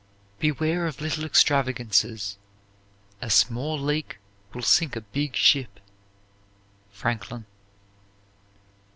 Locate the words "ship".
5.35-5.79